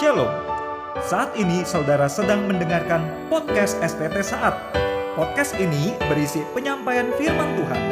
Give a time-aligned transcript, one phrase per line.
[0.00, 0.32] Shalom.
[1.04, 4.56] Saat ini saudara sedang mendengarkan podcast STT Saat.
[5.12, 7.82] Podcast ini berisi penyampaian firman Tuhan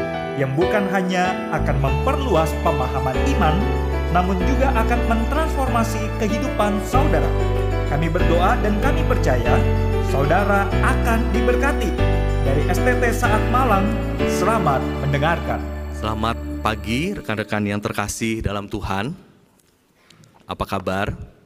[0.41, 3.61] yang bukan hanya akan memperluas pemahaman iman,
[4.17, 7.29] namun juga akan mentransformasi kehidupan saudara.
[7.93, 9.61] Kami berdoa dan kami percaya
[10.09, 11.93] saudara akan diberkati.
[12.41, 13.85] Dari STT Saat Malang,
[14.41, 15.61] selamat mendengarkan.
[15.93, 19.13] Selamat pagi rekan-rekan yang terkasih dalam Tuhan.
[20.49, 21.37] Apa kabar?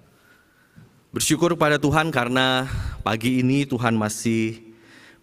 [1.12, 2.64] Bersyukur pada Tuhan karena
[3.04, 4.64] pagi ini Tuhan masih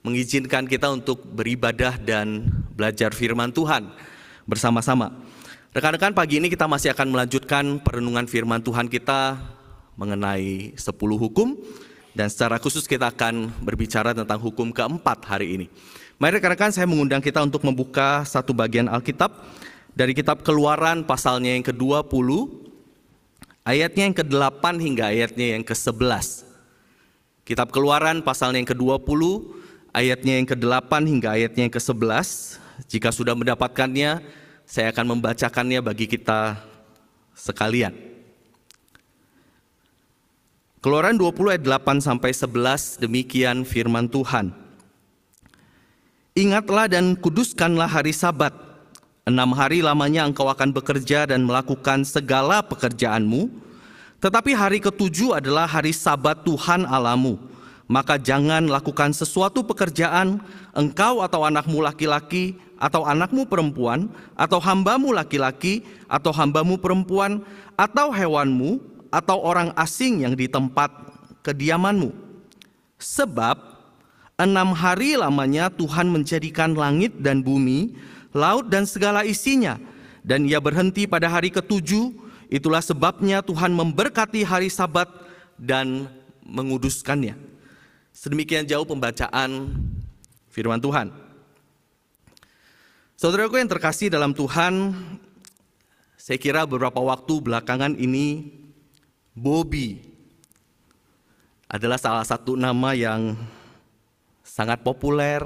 [0.06, 2.46] mengizinkan kita untuk beribadah dan
[2.78, 3.90] belajar firman Tuhan
[4.46, 5.10] bersama-sama.
[5.74, 9.42] Rekan-rekan pagi ini kita masih akan melanjutkan perenungan firman Tuhan kita
[9.98, 11.58] mengenai 10 hukum
[12.14, 15.74] dan secara khusus kita akan berbicara tentang hukum keempat hari ini.
[16.22, 19.34] Mari rekan-rekan saya mengundang kita untuk membuka satu bagian Alkitab
[19.98, 22.69] dari kitab Keluaran pasalnya yang ke-20
[23.70, 26.50] ayatnya yang ke-8 hingga ayatnya yang ke-11.
[27.46, 29.22] Kitab Keluaran pasalnya yang ke-20
[29.94, 32.58] ayatnya yang ke-8 hingga ayatnya yang ke-11.
[32.90, 34.26] Jika sudah mendapatkannya,
[34.66, 36.58] saya akan membacakannya bagi kita
[37.38, 37.94] sekalian.
[40.80, 44.56] Keluaran 20 ayat 8 sampai 11 demikian firman Tuhan.
[46.40, 48.56] Ingatlah dan kuduskanlah hari sabat.
[49.28, 53.69] Enam hari lamanya engkau akan bekerja dan melakukan segala pekerjaanmu.
[54.20, 57.40] Tetapi hari ketujuh adalah hari sabat Tuhan alamu.
[57.90, 60.38] Maka jangan lakukan sesuatu pekerjaan
[60.78, 64.06] engkau atau anakmu laki-laki atau anakmu perempuan
[64.38, 67.42] atau hambamu laki-laki atau hambamu perempuan
[67.74, 68.78] atau hewanmu
[69.10, 70.94] atau orang asing yang di tempat
[71.42, 72.14] kediamanmu.
[73.02, 73.58] Sebab
[74.38, 77.98] enam hari lamanya Tuhan menjadikan langit dan bumi,
[78.38, 79.82] laut dan segala isinya,
[80.22, 82.29] dan ia berhenti pada hari ketujuh.
[82.50, 85.06] Itulah sebabnya Tuhan memberkati hari Sabat
[85.54, 86.10] dan
[86.42, 87.38] menguduskannya.
[88.10, 89.70] Sedemikian jauh pembacaan
[90.50, 91.14] firman Tuhan.
[93.14, 94.98] Saudaraku yang terkasih dalam Tuhan,
[96.18, 98.50] saya kira beberapa waktu belakangan ini
[99.38, 100.02] Bobby
[101.70, 103.38] adalah salah satu nama yang
[104.42, 105.46] sangat populer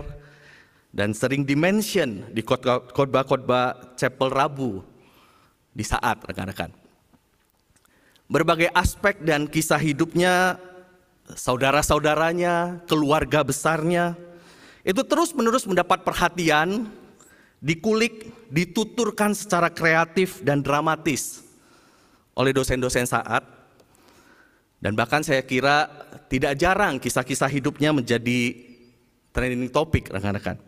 [0.95, 4.85] dan sering dimention di khotbah-khotbah Chapel Rabu
[5.73, 6.82] di saat rekan-rekan.
[8.33, 10.57] Berbagai aspek dan kisah hidupnya,
[11.37, 14.17] saudara-saudaranya, keluarga besarnya,
[14.81, 16.89] itu terus-menerus mendapat perhatian,
[17.61, 21.45] dikulik, dituturkan secara kreatif dan dramatis
[22.33, 23.45] oleh dosen-dosen saat
[24.83, 25.87] dan bahkan saya kira
[26.27, 28.51] tidak jarang kisah-kisah hidupnya menjadi
[29.31, 30.59] trending topik rekan-rekan.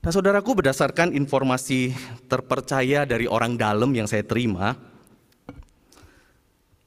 [0.00, 1.92] Nah saudaraku berdasarkan informasi
[2.24, 4.72] terpercaya dari orang dalam yang saya terima,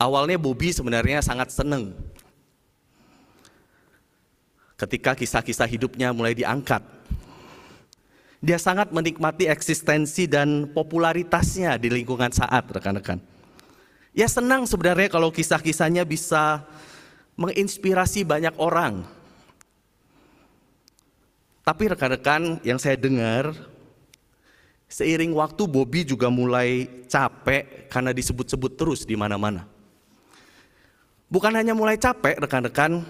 [0.04, 1.96] awalnya Bobby sebenarnya sangat senang
[4.76, 6.84] ketika kisah-kisah hidupnya mulai diangkat.
[8.44, 13.24] Dia sangat menikmati eksistensi dan popularitasnya di lingkungan saat rekan-rekan.
[14.12, 16.68] Ya senang sebenarnya kalau kisah-kisahnya bisa
[17.40, 19.08] menginspirasi banyak orang.
[21.64, 23.56] Tapi rekan-rekan yang saya dengar,
[24.92, 29.73] seiring waktu Bobby juga mulai capek karena disebut-sebut terus di mana-mana.
[31.34, 33.02] Bukan hanya mulai capek rekan-rekan,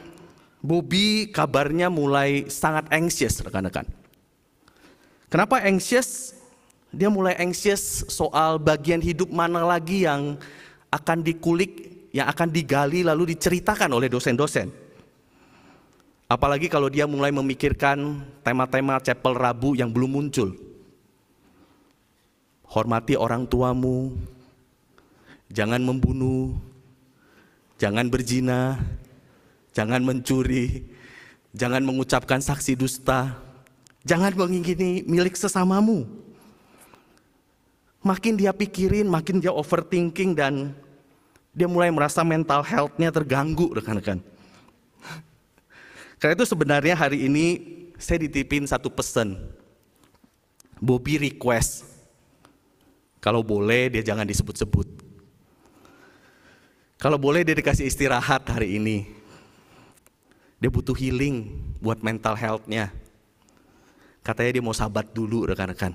[0.64, 3.84] Bobby kabarnya mulai sangat anxious rekan-rekan.
[5.28, 6.32] Kenapa anxious?
[6.88, 10.40] Dia mulai anxious soal bagian hidup mana lagi yang
[10.88, 14.72] akan dikulik, yang akan digali lalu diceritakan oleh dosen-dosen.
[16.32, 20.56] Apalagi kalau dia mulai memikirkan tema-tema chapel Rabu yang belum muncul.
[22.72, 24.16] Hormati orang tuamu,
[25.52, 26.56] jangan membunuh,
[27.84, 28.80] jangan berzina,
[29.76, 30.88] jangan mencuri,
[31.52, 33.36] jangan mengucapkan saksi dusta,
[34.08, 36.08] jangan mengingini milik sesamamu.
[38.00, 40.72] Makin dia pikirin, makin dia overthinking dan
[41.52, 44.24] dia mulai merasa mental health-nya terganggu rekan-rekan.
[46.20, 47.48] Karena itu sebenarnya hari ini
[48.00, 49.36] saya ditipin satu pesan.
[50.80, 51.84] Bobby request.
[53.20, 55.03] Kalau boleh dia jangan disebut-sebut.
[57.04, 59.04] Kalau boleh dia dikasih istirahat hari ini.
[60.64, 61.52] Dia butuh healing
[61.84, 62.96] buat mental health-nya.
[64.24, 65.92] Katanya dia mau sabat dulu rekan-rekan.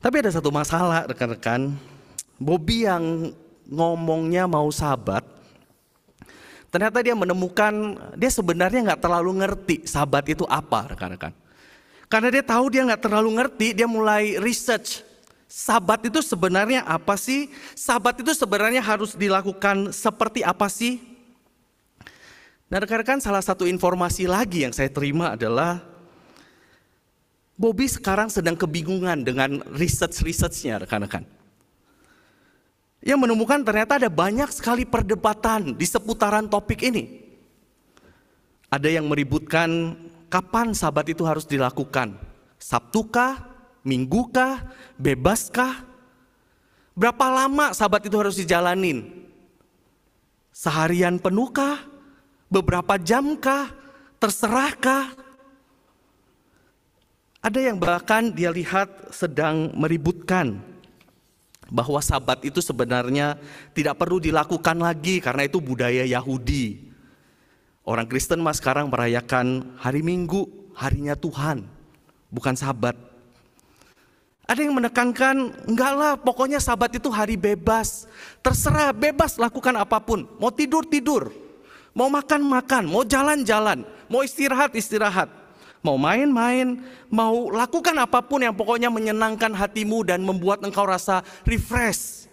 [0.00, 1.76] Tapi ada satu masalah rekan-rekan.
[2.40, 3.36] Bobby yang
[3.68, 5.20] ngomongnya mau sabat,
[6.72, 11.36] ternyata dia menemukan dia sebenarnya nggak terlalu ngerti sabat itu apa rekan-rekan.
[12.08, 15.04] Karena dia tahu dia nggak terlalu ngerti, dia mulai research
[15.48, 17.48] Sabat itu sebenarnya apa sih?
[17.72, 21.00] Sabat itu sebenarnya harus dilakukan seperti apa sih?
[22.68, 25.80] Nah rekan-rekan salah satu informasi lagi yang saya terima adalah
[27.56, 31.24] Bobby sekarang sedang kebingungan dengan research-researchnya rekan-rekan.
[33.00, 37.24] Yang menemukan ternyata ada banyak sekali perdebatan di seputaran topik ini.
[38.68, 39.96] Ada yang meributkan
[40.28, 42.20] kapan sabat itu harus dilakukan.
[42.60, 44.66] Sabtukah, Minggukah?
[44.98, 45.86] Bebaskah?
[46.98, 49.06] Berapa lama sabat itu harus dijalanin?
[50.50, 51.86] Seharian penuhkah?
[52.50, 53.70] Beberapa jamkah?
[54.18, 55.14] Terserahkah?
[57.38, 60.58] Ada yang bahkan dia lihat sedang meributkan
[61.70, 63.38] bahwa sabat itu sebenarnya
[63.76, 66.90] tidak perlu dilakukan lagi karena itu budaya Yahudi.
[67.86, 70.44] Orang Kristen mas sekarang merayakan hari Minggu,
[70.76, 71.64] harinya Tuhan,
[72.28, 73.07] bukan sabat.
[74.48, 78.08] Ada yang menekankan, enggak lah pokoknya sabat itu hari bebas.
[78.40, 80.24] Terserah, bebas lakukan apa pun.
[80.40, 81.28] Mau tidur, tidur.
[81.92, 82.88] Mau makan, makan.
[82.88, 83.84] Mau jalan, jalan.
[84.08, 85.28] Mau istirahat, istirahat.
[85.84, 86.80] Mau main, main.
[87.12, 92.24] Mau lakukan apa pun yang pokoknya menyenangkan hatimu dan membuat engkau rasa refresh.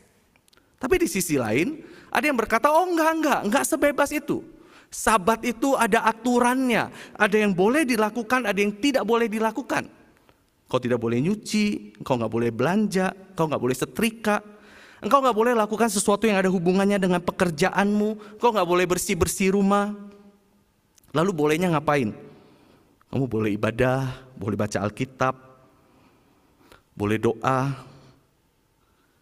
[0.80, 4.40] Tapi di sisi lain, ada yang berkata, oh enggak, enggak, enggak sebebas itu.
[4.88, 6.96] Sabat itu ada aturannya.
[7.20, 9.92] Ada yang boleh dilakukan, ada yang tidak boleh dilakukan.
[10.66, 14.42] Kau tidak boleh nyuci, kau nggak boleh belanja, kau nggak boleh setrika,
[14.98, 19.54] engkau nggak boleh lakukan sesuatu yang ada hubungannya dengan pekerjaanmu, kau nggak boleh bersih bersih
[19.54, 19.94] rumah.
[21.14, 22.12] Lalu bolehnya ngapain?
[23.14, 25.38] Kamu boleh ibadah, boleh baca Alkitab,
[26.98, 27.78] boleh doa,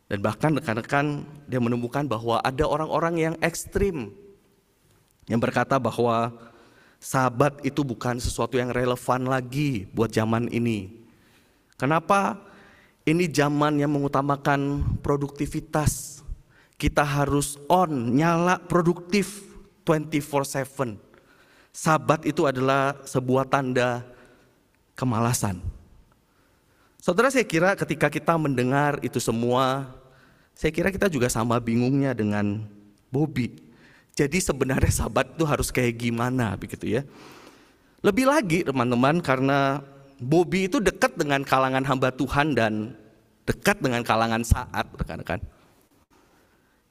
[0.07, 4.13] dan bahkan rekan-rekan dia menemukan bahwa ada orang-orang yang ekstrim
[5.27, 6.31] yang berkata bahwa
[6.99, 11.02] sahabat itu bukan sesuatu yang relevan lagi buat zaman ini.
[11.77, 12.39] Kenapa?
[13.03, 16.23] Ini zaman yang mengutamakan produktivitas.
[16.79, 19.43] Kita harus on, nyala produktif
[19.83, 20.95] 24/7.
[21.73, 24.07] Sabat itu adalah sebuah tanda
[24.95, 25.59] kemalasan.
[27.03, 29.91] Saudara saya kira ketika kita mendengar itu semua,
[30.55, 32.63] saya kira kita juga sama bingungnya dengan
[33.11, 33.59] Bobby.
[34.13, 37.01] Jadi sebenarnya sabat itu harus kayak gimana begitu ya.
[38.05, 39.81] Lebih lagi teman-teman karena
[40.23, 42.95] Bobby itu dekat dengan kalangan hamba Tuhan dan
[43.43, 45.43] dekat dengan kalangan saat, rekan-rekan.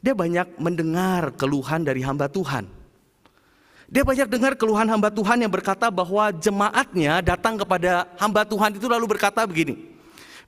[0.05, 2.69] Dia banyak mendengar keluhan dari hamba Tuhan.
[3.93, 8.89] Dia banyak dengar keluhan hamba Tuhan yang berkata bahwa jemaatnya datang kepada hamba Tuhan itu
[8.89, 9.93] lalu berkata begini,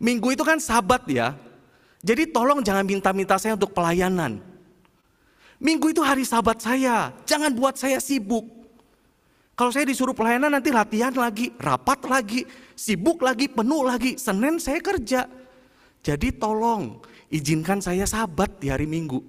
[0.00, 1.38] Minggu itu kan sabat ya,
[2.04, 4.40] jadi tolong jangan minta-minta saya untuk pelayanan.
[5.62, 8.63] Minggu itu hari sabat saya, jangan buat saya sibuk.
[9.54, 12.42] Kalau saya disuruh pelayanan nanti latihan lagi, rapat lagi,
[12.74, 14.18] sibuk lagi, penuh lagi.
[14.18, 15.30] Senin saya kerja.
[16.02, 16.98] Jadi tolong
[17.30, 19.22] izinkan saya sabat di hari Minggu.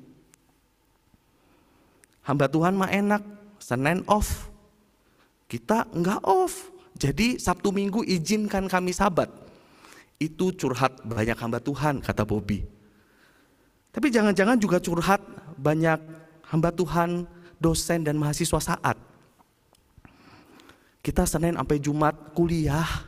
[2.26, 3.22] Hamba Tuhan mah enak,
[3.62, 4.50] Senin off.
[5.46, 6.74] Kita enggak off.
[6.98, 9.30] Jadi Sabtu Minggu izinkan kami sabat.
[10.18, 12.66] Itu curhat banyak hamba Tuhan, kata Bobby.
[13.94, 15.22] Tapi jangan-jangan juga curhat
[15.54, 16.02] banyak
[16.50, 17.30] hamba Tuhan,
[17.62, 18.98] dosen dan mahasiswa saat.
[21.06, 23.06] Kita Senin sampai Jumat kuliah.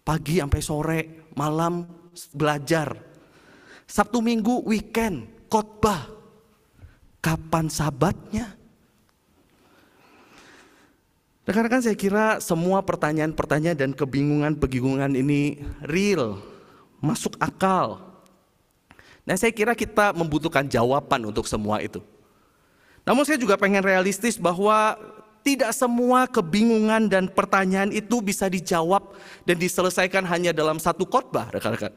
[0.00, 1.00] Pagi sampai sore,
[1.36, 1.84] malam
[2.32, 2.96] belajar.
[3.84, 6.08] Sabtu Minggu weekend, khotbah.
[7.20, 8.56] Kapan sabatnya?
[11.44, 16.40] Rekan-rekan saya kira semua pertanyaan-pertanyaan dan kebingungan-kebingungan ini real,
[17.04, 18.00] masuk akal.
[19.28, 22.00] Dan saya kira kita membutuhkan jawaban untuk semua itu.
[23.04, 24.96] Namun saya juga pengen realistis bahwa
[25.40, 29.16] tidak semua kebingungan dan pertanyaan itu bisa dijawab
[29.48, 31.92] dan diselesaikan hanya dalam satu khotbah, rekan-rekan.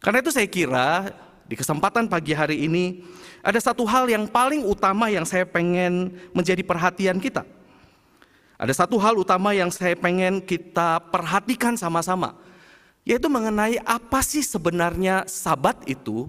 [0.00, 1.12] Karena itu saya kira
[1.48, 3.04] di kesempatan pagi hari ini
[3.40, 7.44] ada satu hal yang paling utama yang saya pengen menjadi perhatian kita.
[8.60, 12.36] Ada satu hal utama yang saya pengen kita perhatikan sama-sama,
[13.08, 16.28] yaitu mengenai apa sih sebenarnya sabat itu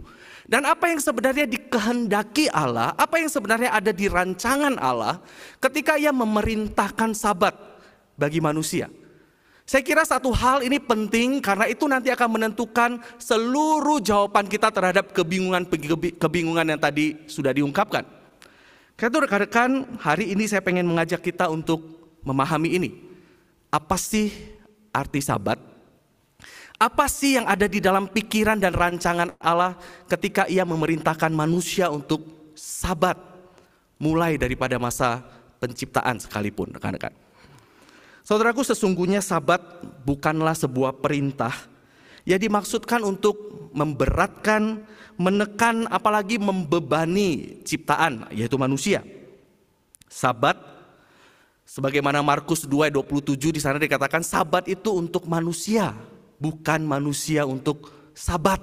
[0.51, 5.23] dan apa yang sebenarnya dikehendaki Allah, apa yang sebenarnya ada di rancangan Allah
[5.63, 7.55] ketika ia memerintahkan sabat
[8.19, 8.91] bagi manusia.
[9.63, 15.15] Saya kira satu hal ini penting karena itu nanti akan menentukan seluruh jawaban kita terhadap
[15.15, 15.63] kebingungan
[16.19, 18.03] kebingungan yang tadi sudah diungkapkan.
[18.99, 19.69] Karena itu rekan-rekan,
[20.03, 21.79] hari ini saya pengen mengajak kita untuk
[22.27, 22.89] memahami ini.
[23.71, 24.35] Apa sih
[24.91, 25.70] arti sabat?
[26.81, 29.77] Apa sih yang ada di dalam pikiran dan rancangan Allah
[30.09, 32.25] ketika ia memerintahkan manusia untuk
[32.57, 33.21] sabat
[34.01, 35.21] mulai daripada masa
[35.61, 37.13] penciptaan sekalipun rekan-rekan.
[38.25, 39.61] Saudaraku sesungguhnya sabat
[40.01, 41.53] bukanlah sebuah perintah
[42.21, 44.85] Ya dimaksudkan untuk memberatkan,
[45.17, 49.01] menekan, apalagi membebani ciptaan, yaitu manusia.
[50.05, 50.53] Sabat,
[51.65, 55.97] sebagaimana Markus 2:27 di sana dikatakan sabat itu untuk manusia,
[56.41, 58.57] bukan manusia untuk sabat.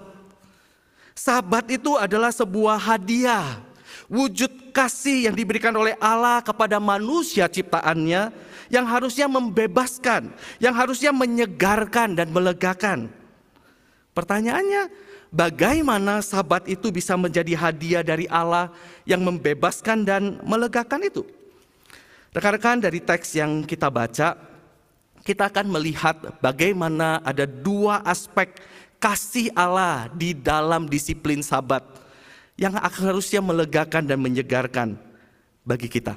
[1.15, 3.63] Sabat itu adalah sebuah hadiah,
[4.11, 8.35] wujud kasih yang diberikan oleh Allah kepada manusia ciptaannya
[8.71, 13.11] yang harusnya membebaskan, yang harusnya menyegarkan dan melegakan.
[14.15, 14.91] Pertanyaannya,
[15.31, 18.75] bagaimana sabat itu bisa menjadi hadiah dari Allah
[19.07, 21.23] yang membebaskan dan melegakan itu?
[22.35, 24.37] Rekan-rekan dari teks yang kita baca,
[25.29, 28.49] kita akan melihat bagaimana ada dua aspek
[28.97, 31.85] kasih Allah di dalam disiplin sabat
[32.57, 34.97] yang harusnya melegakan dan menyegarkan
[35.69, 36.17] bagi kita.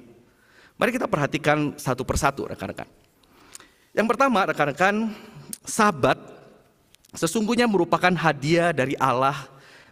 [0.80, 2.88] Mari kita perhatikan satu persatu rekan-rekan.
[3.91, 5.12] Yang pertama rekan-rekan,
[5.68, 6.15] sabat
[7.12, 9.36] sesungguhnya merupakan hadiah dari Allah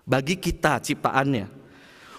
[0.08, 1.52] bagi kita ciptaannya.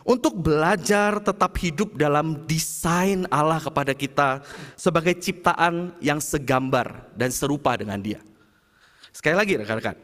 [0.01, 4.41] Untuk belajar tetap hidup dalam desain Allah kepada kita
[4.75, 8.21] sebagai ciptaan yang segambar dan serupa dengan dia.
[9.13, 9.99] Sekali lagi rekan-rekan,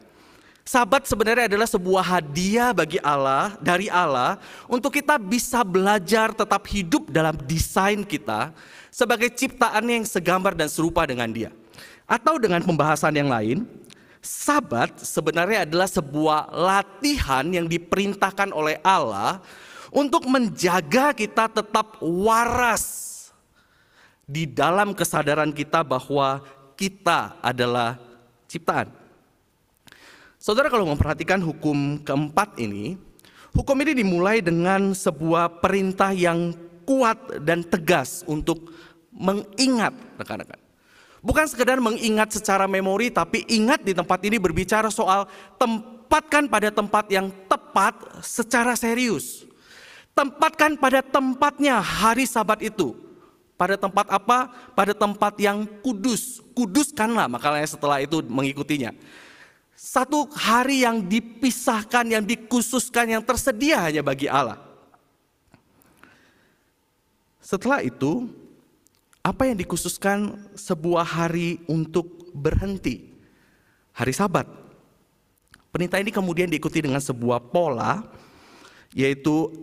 [0.67, 4.35] Sabat sebenarnya adalah sebuah hadiah bagi Allah, dari Allah,
[4.67, 8.51] untuk kita bisa belajar tetap hidup dalam desain kita
[8.91, 11.55] sebagai ciptaan yang segambar dan serupa dengan Dia.
[12.03, 13.63] Atau dengan pembahasan yang lain,
[14.19, 19.39] Sabat sebenarnya adalah sebuah latihan yang diperintahkan oleh Allah
[19.97, 22.85] untuk menjaga kita tetap waras
[24.29, 26.45] di dalam kesadaran kita bahwa
[26.77, 27.97] kita adalah
[28.45, 28.93] ciptaan.
[30.37, 32.93] Saudara kalau memperhatikan hukum keempat ini,
[33.57, 36.53] hukum ini dimulai dengan sebuah perintah yang
[36.85, 38.69] kuat dan tegas untuk
[39.09, 40.61] mengingat rekan-rekan.
[41.25, 45.25] Bukan sekedar mengingat secara memori, tapi ingat di tempat ini berbicara soal
[45.57, 49.46] tempatkan pada tempat yang tepat secara serius.
[50.17, 52.97] Tempatkan pada tempatnya hari sabat itu.
[53.53, 54.49] Pada tempat apa?
[54.73, 56.41] Pada tempat yang kudus.
[56.57, 58.97] Kuduskanlah, makanya setelah itu mengikutinya.
[59.77, 64.57] Satu hari yang dipisahkan, yang dikhususkan, yang tersedia hanya bagi Allah.
[67.37, 68.25] Setelah itu,
[69.21, 73.05] apa yang dikhususkan sebuah hari untuk berhenti?
[73.93, 74.49] Hari Sabat.
[75.69, 78.01] Perintah ini kemudian diikuti dengan sebuah pola,
[78.97, 79.53] yaitu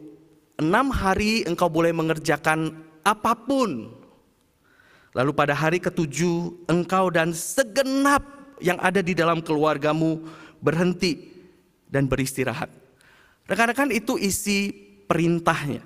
[0.60, 3.90] enam hari engkau boleh mengerjakan apa pun.
[5.14, 8.26] Lalu pada hari ketujuh engkau dan segenap
[8.58, 10.26] yang ada di dalam keluargamu
[10.58, 11.30] berhenti
[11.86, 12.66] dan beristirahat.
[13.46, 14.72] Rekan-rekan itu isi
[15.06, 15.84] perintahnya.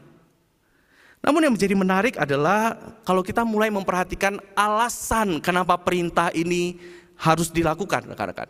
[1.19, 6.79] Namun yang menjadi menarik adalah kalau kita mulai memperhatikan alasan kenapa perintah ini
[7.19, 8.49] harus dilakukan, rekan-rekan.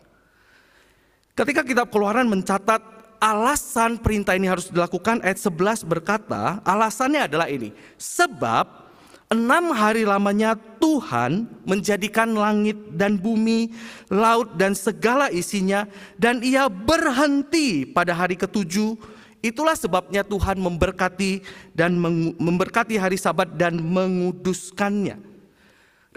[1.33, 7.75] Ketika kitab Keluaran mencatat alasan perintah ini harus dilakukan, ayat 11 berkata, alasannya adalah ini.
[7.99, 8.89] Sebab
[9.29, 13.75] enam hari lamanya Tuhan menjadikan langit dan bumi,
[14.09, 15.85] laut dan segala isinya,
[16.17, 21.39] dan ia berhenti pada hari ketujuh Itulah sebabnya Tuhan memberkati
[21.71, 21.95] dan
[22.35, 25.28] memberkati hari Sabat dan menguduskannya.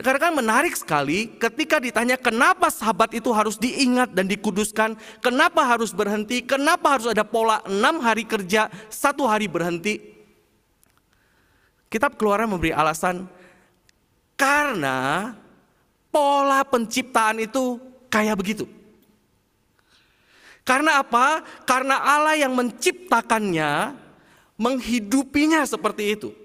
[0.02, 6.42] Rekan-rekan menarik sekali ketika ditanya kenapa sahabat itu harus diingat dan dikuduskan, kenapa harus berhenti,
[6.42, 10.02] kenapa harus ada pola enam hari kerja, satu hari berhenti.
[11.86, 13.30] Kitab keluaran memberi alasan
[14.34, 15.38] karena
[16.10, 17.78] pola penciptaan itu
[18.10, 18.66] kayak begitu.
[20.66, 21.46] Karena apa?
[21.62, 23.94] Karena Allah yang menciptakannya,
[24.58, 26.41] menghidupinya seperti itu.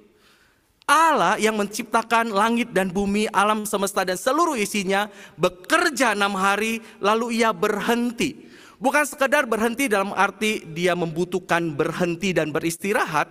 [0.88, 7.44] Allah yang menciptakan langit dan bumi, alam semesta dan seluruh isinya bekerja enam hari lalu
[7.44, 8.48] ia berhenti.
[8.80, 13.28] Bukan sekedar berhenti dalam arti dia membutuhkan berhenti dan beristirahat.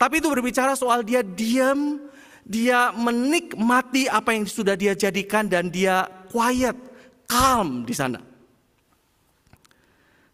[0.00, 2.00] Tapi itu berbicara soal dia diam,
[2.40, 6.80] dia menikmati apa yang sudah dia jadikan dan dia quiet,
[7.28, 8.24] calm di sana.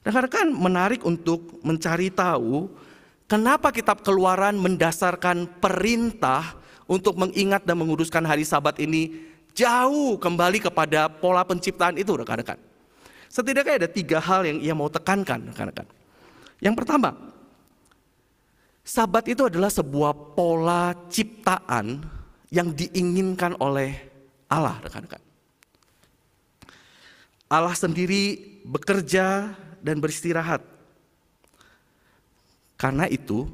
[0.06, 2.70] Rekan-rekan menarik untuk mencari tahu
[3.26, 6.59] kenapa kitab keluaran mendasarkan perintah
[6.90, 9.14] untuk mengingat dan menguruskan hari sabat ini
[9.54, 12.58] jauh kembali kepada pola penciptaan itu rekan-rekan.
[13.30, 15.86] Setidaknya ada tiga hal yang ia mau tekankan rekan-rekan.
[16.58, 17.14] Yang pertama,
[18.82, 22.02] sabat itu adalah sebuah pola ciptaan
[22.50, 23.94] yang diinginkan oleh
[24.50, 25.22] Allah rekan-rekan.
[27.46, 28.34] Allah sendiri
[28.66, 30.66] bekerja dan beristirahat.
[32.74, 33.46] Karena itu,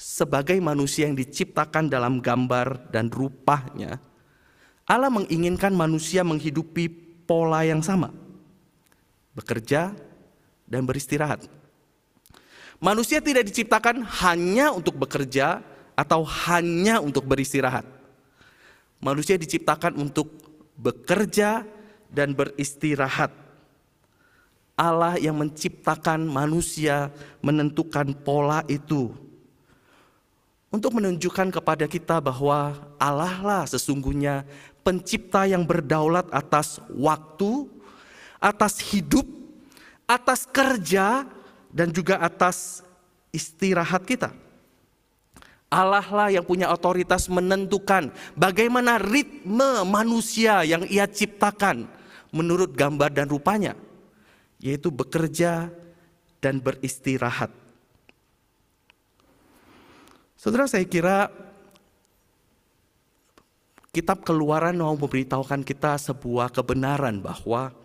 [0.00, 4.00] sebagai manusia yang diciptakan dalam gambar dan rupanya,
[4.88, 6.88] Allah menginginkan manusia menghidupi
[7.28, 8.08] pola yang sama.
[9.36, 9.92] Bekerja
[10.64, 11.44] dan beristirahat.
[12.80, 15.60] Manusia tidak diciptakan hanya untuk bekerja
[15.92, 17.84] atau hanya untuk beristirahat.
[19.04, 20.32] Manusia diciptakan untuk
[20.80, 21.68] bekerja
[22.08, 23.36] dan beristirahat.
[24.80, 27.12] Allah yang menciptakan manusia
[27.44, 29.12] menentukan pola itu
[30.70, 34.46] untuk menunjukkan kepada kita bahwa Allah lah sesungguhnya
[34.86, 37.66] pencipta yang berdaulat atas waktu,
[38.38, 39.26] atas hidup,
[40.06, 41.26] atas kerja,
[41.70, 42.86] dan juga atas
[43.34, 44.30] istirahat kita.
[45.70, 51.86] Allah lah yang punya otoritas menentukan bagaimana ritme manusia yang ia ciptakan
[52.34, 53.78] menurut gambar dan rupanya,
[54.58, 55.70] yaitu bekerja
[56.42, 57.59] dan beristirahat.
[60.40, 61.28] Saudara saya kira
[63.92, 67.76] kitab keluaran mau memberitahukan kita sebuah kebenaran bahwa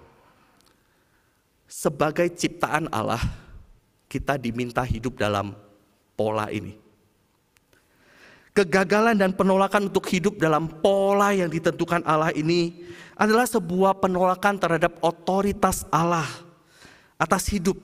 [1.67, 3.19] sebagai ciptaan Allah,
[4.07, 5.51] kita diminta hidup dalam
[6.15, 6.79] pola ini.
[8.55, 12.87] Kegagalan dan penolakan untuk hidup dalam pola yang ditentukan Allah ini
[13.19, 16.23] adalah sebuah penolakan terhadap otoritas Allah
[17.19, 17.75] atas hidup.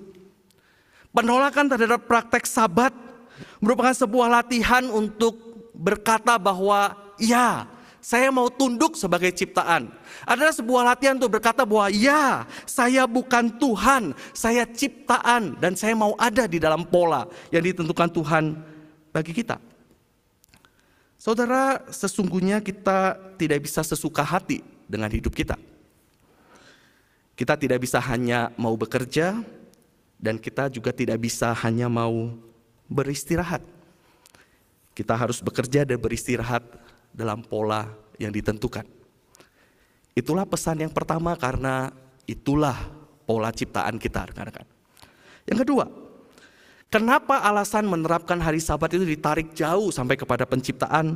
[1.12, 3.11] Penolakan terhadap praktek sabat
[3.60, 5.38] merupakan sebuah latihan untuk
[5.76, 7.66] berkata bahwa ya,
[8.02, 9.94] saya mau tunduk sebagai ciptaan.
[10.26, 16.18] Adalah sebuah latihan untuk berkata bahwa ya, saya bukan Tuhan, saya ciptaan dan saya mau
[16.18, 18.58] ada di dalam pola yang ditentukan Tuhan
[19.14, 19.62] bagi kita.
[21.22, 25.54] Saudara, sesungguhnya kita tidak bisa sesuka hati dengan hidup kita.
[27.38, 29.38] Kita tidak bisa hanya mau bekerja
[30.18, 32.34] dan kita juga tidak bisa hanya mau
[32.92, 33.64] beristirahat.
[34.92, 36.62] Kita harus bekerja dan beristirahat
[37.16, 37.88] dalam pola
[38.20, 38.84] yang ditentukan.
[40.12, 41.96] Itulah pesan yang pertama karena
[42.28, 42.76] itulah
[43.24, 44.68] pola ciptaan kita rekan-rekan.
[45.48, 45.88] Yang kedua,
[46.92, 51.16] kenapa alasan menerapkan hari sabat itu ditarik jauh sampai kepada penciptaan?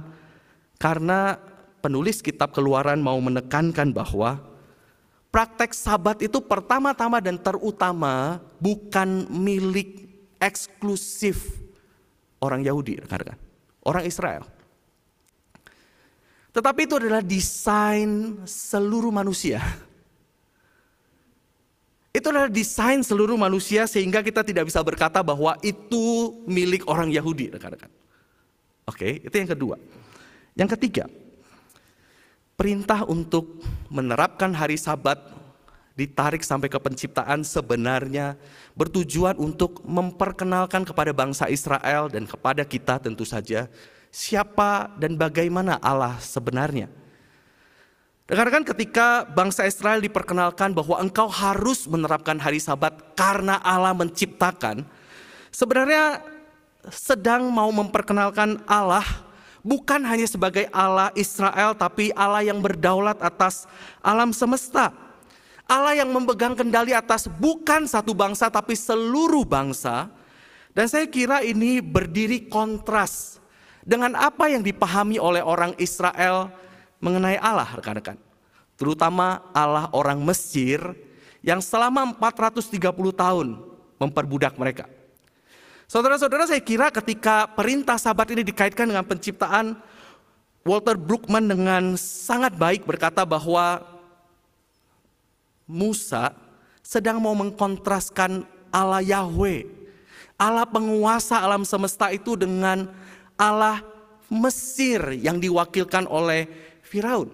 [0.80, 1.36] Karena
[1.84, 4.40] penulis kitab keluaran mau menekankan bahwa
[5.28, 10.08] praktek sabat itu pertama-tama dan terutama bukan milik
[10.40, 11.65] eksklusif
[12.46, 13.38] orang Yahudi, rekan-rekan.
[13.82, 14.46] Orang Israel.
[16.56, 19.60] Tetapi itu adalah desain seluruh manusia.
[22.16, 27.52] Itu adalah desain seluruh manusia sehingga kita tidak bisa berkata bahwa itu milik orang Yahudi,
[27.52, 27.92] rekan-rekan.
[28.88, 29.76] Oke, itu yang kedua.
[30.56, 31.12] Yang ketiga,
[32.56, 33.60] perintah untuk
[33.92, 35.20] menerapkan hari Sabat
[35.96, 38.36] ditarik sampai ke penciptaan sebenarnya
[38.76, 43.72] bertujuan untuk memperkenalkan kepada bangsa Israel dan kepada kita tentu saja
[44.12, 46.88] siapa dan bagaimana Allah sebenarnya.
[48.26, 54.82] Rekan-rekan ketika bangsa Israel diperkenalkan bahwa engkau harus menerapkan hari sabat karena Allah menciptakan,
[55.54, 56.26] sebenarnya
[56.90, 59.06] sedang mau memperkenalkan Allah
[59.62, 63.70] bukan hanya sebagai Allah Israel tapi Allah yang berdaulat atas
[64.02, 65.05] alam semesta.
[65.66, 70.10] Allah yang memegang kendali atas bukan satu bangsa tapi seluruh bangsa.
[70.76, 73.40] Dan saya kira ini berdiri kontras
[73.82, 76.52] dengan apa yang dipahami oleh orang Israel
[77.00, 78.20] mengenai Allah rekan-rekan.
[78.76, 80.84] Terutama Allah orang Mesir
[81.40, 82.76] yang selama 430
[83.16, 83.48] tahun
[83.96, 84.92] memperbudak mereka.
[85.88, 89.80] Saudara-saudara saya kira ketika perintah sabat ini dikaitkan dengan penciptaan,
[90.66, 93.95] Walter Brookman dengan sangat baik berkata bahwa
[95.66, 96.34] Musa
[96.86, 99.66] sedang mau mengkontraskan Allah Yahweh,
[100.38, 102.92] Allah penguasa alam semesta itu dengan
[103.40, 103.82] Allah
[104.30, 106.50] Mesir yang diwakilkan oleh
[106.82, 107.30] Firaun.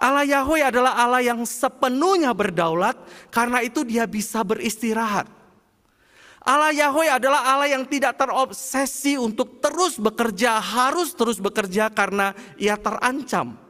[0.00, 2.96] Allah Yahweh adalah Allah yang sepenuhnya berdaulat,
[3.28, 5.28] karena itu dia bisa beristirahat.
[6.40, 12.80] Allah Yahweh adalah Allah yang tidak terobsesi untuk terus bekerja, harus terus bekerja karena ia
[12.80, 13.60] terancam.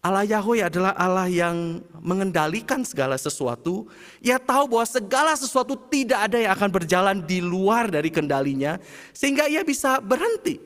[0.00, 3.84] Allah Yahweh adalah Allah yang mengendalikan segala sesuatu.
[4.24, 8.80] Ia tahu bahwa segala sesuatu tidak ada yang akan berjalan di luar dari kendalinya,
[9.12, 10.56] sehingga ia bisa berhenti.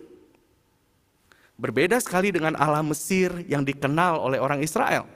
[1.58, 5.06] Berbeda sekali dengan Allah Mesir yang dikenal oleh orang Israel.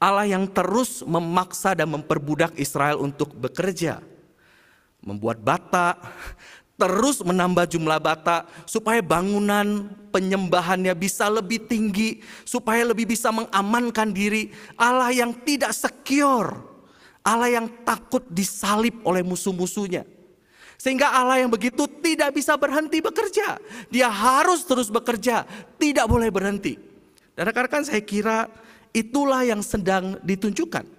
[0.00, 4.00] Allah yang terus memaksa dan memperbudak Israel untuk bekerja,
[5.04, 6.00] membuat bata,
[6.78, 14.54] terus menambah jumlah bata supaya bangunan penyembahannya bisa lebih tinggi, supaya lebih bisa mengamankan diri.
[14.78, 16.54] Allah yang tidak secure,
[17.26, 20.06] Allah yang takut disalib oleh musuh-musuhnya.
[20.78, 23.58] Sehingga Allah yang begitu tidak bisa berhenti bekerja.
[23.90, 25.42] Dia harus terus bekerja,
[25.74, 26.78] tidak boleh berhenti.
[27.34, 28.46] Dan rekan-rekan saya kira
[28.94, 30.96] itulah yang sedang ditunjukkan.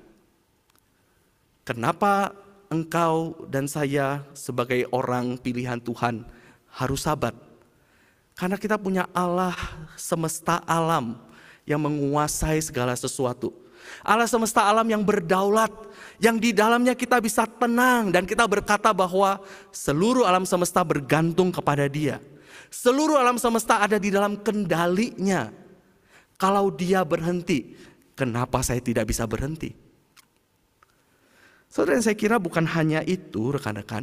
[1.70, 2.34] kenapa
[2.70, 6.24] engkau dan saya sebagai orang pilihan Tuhan
[6.70, 7.36] harus sabat?
[8.38, 9.58] Karena kita punya Allah
[10.00, 11.20] semesta alam
[11.68, 13.52] yang menguasai segala sesuatu.
[14.00, 15.72] Allah semesta alam yang berdaulat,
[16.24, 19.44] yang di dalamnya kita bisa tenang dan kita berkata bahwa
[19.76, 22.24] seluruh alam semesta bergantung kepada Dia.
[22.70, 25.52] Seluruh alam semesta ada di dalam kendalinya.
[26.40, 27.76] Kalau Dia berhenti,
[28.16, 29.89] kenapa saya tidak bisa berhenti?
[31.70, 34.02] Saudara, saya kira bukan hanya itu, rekan-rekan.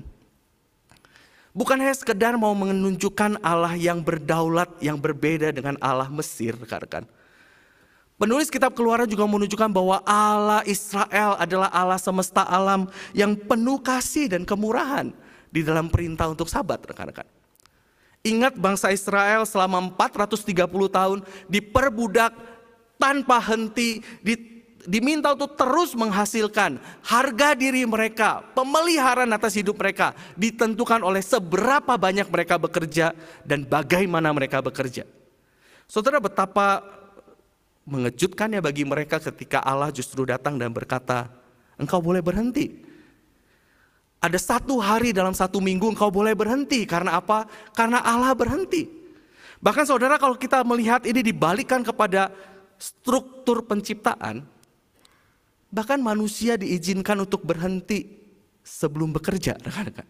[1.51, 7.03] Bukan hanya sekedar mau menunjukkan Allah yang berdaulat, yang berbeda dengan Allah Mesir, rekan-rekan.
[8.17, 14.31] Penulis kitab keluaran juga menunjukkan bahwa Allah Israel adalah Allah semesta alam yang penuh kasih
[14.31, 15.11] dan kemurahan
[15.51, 17.27] di dalam perintah untuk sabat, rekan-rekan.
[18.23, 20.55] Ingat bangsa Israel selama 430
[20.89, 21.19] tahun
[21.51, 22.33] diperbudak
[22.97, 24.01] tanpa henti,
[24.87, 32.31] diminta untuk terus menghasilkan harga diri mereka, pemeliharaan atas hidup mereka ditentukan oleh seberapa banyak
[32.31, 35.05] mereka bekerja dan bagaimana mereka bekerja.
[35.87, 36.83] Saudara betapa
[37.87, 41.31] mengejutkannya bagi mereka ketika Allah justru datang dan berkata,
[41.79, 42.83] engkau boleh berhenti.
[44.19, 46.83] Ada satu hari dalam satu minggu engkau boleh berhenti.
[46.83, 47.47] Karena apa?
[47.77, 48.89] Karena Allah berhenti.
[49.63, 52.35] Bahkan saudara kalau kita melihat ini dibalikkan kepada
[52.75, 54.43] struktur penciptaan,
[55.77, 58.09] Bahkan manusia diizinkan untuk berhenti
[58.65, 60.09] sebelum bekerja, rekan-rekan.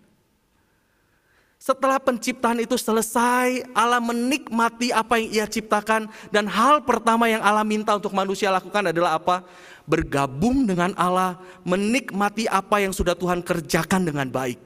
[1.58, 7.66] Setelah penciptaan itu selesai, Allah menikmati apa yang ia ciptakan dan hal pertama yang Allah
[7.66, 9.42] minta untuk manusia lakukan adalah apa?
[9.82, 14.62] Bergabung dengan Allah, menikmati apa yang sudah Tuhan kerjakan dengan baik.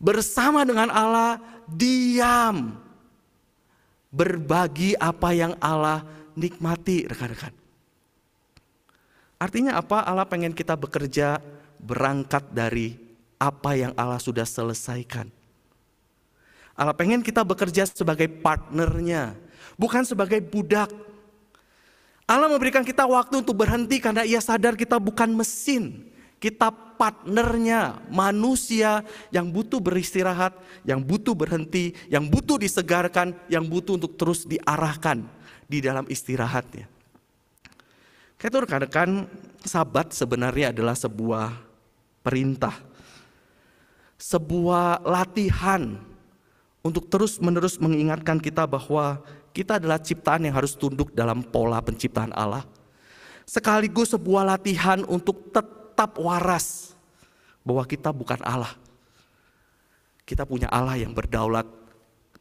[0.00, 1.36] Bersama dengan Allah,
[1.68, 2.80] diam.
[4.08, 7.59] Berbagi apa yang Allah nikmati, rekan-rekan.
[9.40, 10.04] Artinya apa?
[10.04, 11.40] Allah pengen kita bekerja
[11.80, 13.00] berangkat dari
[13.40, 15.32] apa yang Allah sudah selesaikan.
[16.76, 19.32] Allah pengen kita bekerja sebagai partnernya,
[19.80, 20.92] bukan sebagai budak.
[22.28, 26.08] Allah memberikan kita waktu untuk berhenti karena ia sadar kita bukan mesin.
[26.40, 30.56] Kita partnernya, manusia yang butuh beristirahat,
[30.88, 35.20] yang butuh berhenti, yang butuh disegarkan, yang butuh untuk terus diarahkan
[35.68, 36.99] di dalam istirahatnya.
[38.40, 39.28] Kayak rekan-rekan
[39.60, 41.60] sabat sebenarnya adalah sebuah
[42.24, 42.72] perintah.
[44.16, 46.00] Sebuah latihan
[46.80, 49.20] untuk terus menerus mengingatkan kita bahwa
[49.52, 52.64] kita adalah ciptaan yang harus tunduk dalam pola penciptaan Allah.
[53.44, 56.96] Sekaligus sebuah latihan untuk tetap waras
[57.60, 58.72] bahwa kita bukan Allah.
[60.24, 61.68] Kita punya Allah yang berdaulat.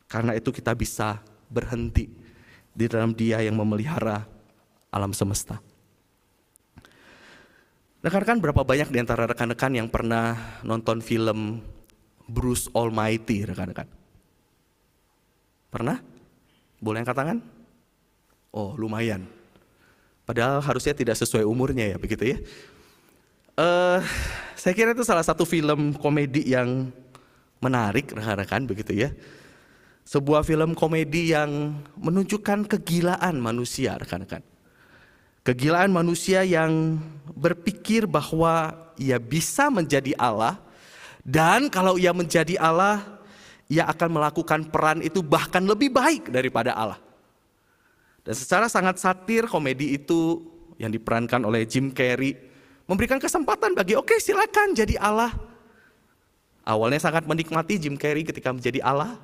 [0.08, 1.20] Karena itu kita bisa
[1.52, 2.08] berhenti
[2.72, 4.24] di dalam Dia yang memelihara
[4.90, 5.69] alam semesta.
[8.00, 11.60] Rekan-rekan berapa banyak di antara rekan-rekan yang pernah nonton film
[12.32, 13.92] Bruce Almighty, rekan-rekan?
[15.68, 16.00] Pernah?
[16.80, 17.38] Boleh angkat tangan?
[18.56, 19.28] Oh, lumayan.
[20.24, 22.38] Padahal harusnya tidak sesuai umurnya ya, begitu ya.
[23.60, 24.00] Uh,
[24.56, 26.96] saya kira itu salah satu film komedi yang
[27.60, 29.12] menarik, rekan-rekan, begitu ya.
[30.08, 34.40] Sebuah film komedi yang menunjukkan kegilaan manusia, rekan-rekan.
[35.50, 37.02] Kegilaan manusia yang
[37.34, 38.70] berpikir bahwa
[39.02, 40.62] ia bisa menjadi Allah
[41.26, 43.02] dan kalau ia menjadi Allah,
[43.66, 47.02] ia akan melakukan peran itu bahkan lebih baik daripada Allah.
[48.22, 50.38] Dan secara sangat satir komedi itu
[50.78, 52.38] yang diperankan oleh Jim Carrey
[52.86, 55.34] memberikan kesempatan bagi oke okay, silakan jadi Allah.
[56.62, 59.18] Awalnya sangat menikmati Jim Carrey ketika menjadi Allah.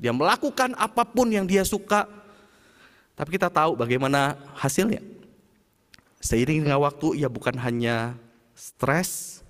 [0.00, 2.08] Dia melakukan apa pun yang dia suka.
[3.12, 5.09] Tapi kita tahu bagaimana hasilnya.
[6.20, 8.12] Seiring dengan waktu ia bukan hanya
[8.52, 9.40] stres,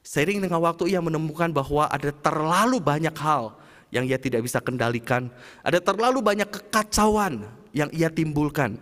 [0.00, 3.52] seiring dengan waktu ia menemukan bahwa ada terlalu banyak hal
[3.92, 5.28] yang ia tidak bisa kendalikan,
[5.60, 7.44] ada terlalu banyak kekacauan
[7.76, 8.80] yang ia timbulkan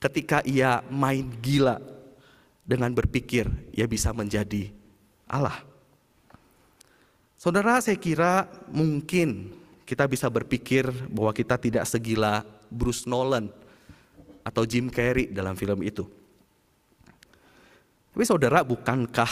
[0.00, 1.76] ketika ia main gila
[2.64, 3.44] dengan berpikir
[3.76, 4.72] ia bisa menjadi
[5.28, 5.60] Allah.
[7.38, 9.52] Saudara, saya kira mungkin
[9.86, 13.48] kita bisa berpikir bahwa kita tidak segila Bruce Nolan
[14.42, 16.17] atau Jim Carrey dalam film itu.
[18.18, 19.30] Tapi saudara, bukankah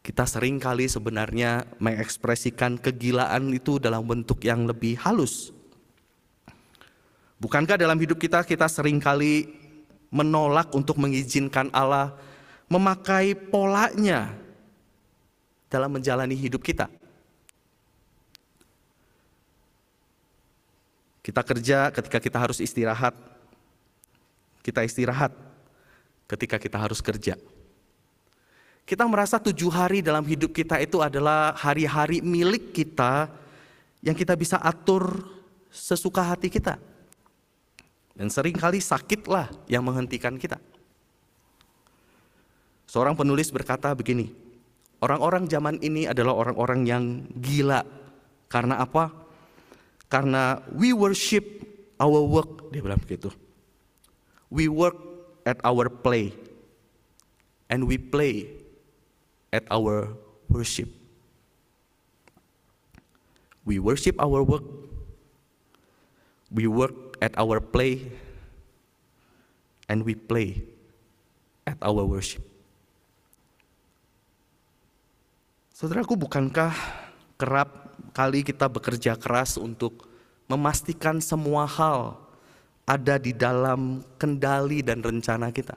[0.00, 5.52] kita sering kali sebenarnya mengekspresikan kegilaan itu dalam bentuk yang lebih halus?
[7.36, 9.52] Bukankah dalam hidup kita kita sering kali
[10.08, 12.16] menolak untuk mengizinkan Allah
[12.72, 14.32] memakai polanya
[15.68, 16.88] dalam menjalani hidup kita?
[21.20, 23.12] Kita kerja ketika kita harus istirahat.
[24.64, 25.43] Kita istirahat
[26.34, 27.38] ketika kita harus kerja.
[28.84, 33.32] Kita merasa tujuh hari dalam hidup kita itu adalah hari-hari milik kita
[34.04, 35.24] yang kita bisa atur
[35.72, 36.76] sesuka hati kita.
[38.12, 40.60] Dan sering kali sakitlah yang menghentikan kita.
[42.84, 44.30] Seorang penulis berkata begini,
[45.00, 47.04] orang-orang zaman ini adalah orang-orang yang
[47.40, 47.82] gila.
[48.46, 49.10] Karena apa?
[50.12, 51.42] Karena we worship
[51.98, 53.32] our work, dia bilang begitu.
[54.52, 55.13] We work
[55.44, 56.32] at our play,
[57.68, 58.48] and we play
[59.52, 60.12] at our
[60.48, 60.88] worship.
[63.64, 64.64] We worship our work,
[66.52, 68.12] we work at our play,
[69.88, 70.64] and we play
[71.64, 72.44] at our worship.
[75.72, 76.72] Saudaraku, bukankah
[77.36, 80.06] kerap kali kita bekerja keras untuk
[80.46, 82.23] memastikan semua hal
[82.84, 85.76] ada di dalam kendali dan rencana kita?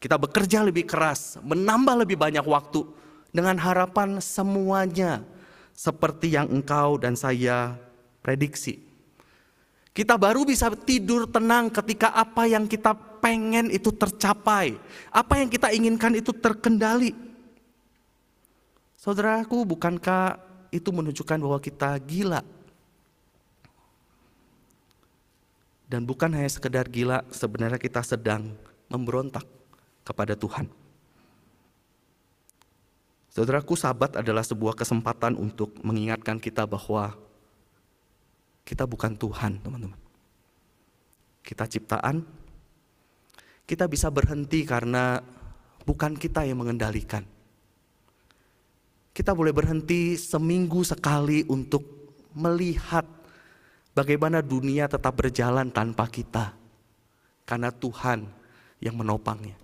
[0.00, 2.84] Kita bekerja lebih keras, menambah lebih banyak waktu
[3.32, 5.24] dengan harapan semuanya
[5.72, 7.74] seperti yang engkau dan saya
[8.20, 8.78] prediksi.
[9.94, 14.76] Kita baru bisa tidur tenang ketika apa yang kita pengen itu tercapai,
[15.08, 17.14] apa yang kita inginkan itu terkendali.
[18.98, 20.36] Saudaraku, bukankah
[20.74, 22.42] itu menunjukkan bahwa kita gila?
[25.94, 28.50] Dan bukan hanya sekedar gila, sebenarnya kita sedang
[28.90, 29.46] memberontak
[30.02, 30.66] kepada Tuhan.
[33.30, 37.14] Saudaraku, sabat adalah sebuah kesempatan untuk mengingatkan kita bahwa
[38.66, 39.94] kita bukan Tuhan, teman-teman.
[41.46, 42.26] Kita ciptaan,
[43.62, 45.22] kita bisa berhenti karena
[45.86, 47.22] bukan kita yang mengendalikan.
[49.14, 51.86] Kita boleh berhenti seminggu sekali untuk
[52.34, 53.06] melihat
[53.94, 56.52] bagaimana dunia tetap berjalan tanpa kita,
[57.46, 58.26] karena Tuhan
[58.82, 59.56] yang menopangnya.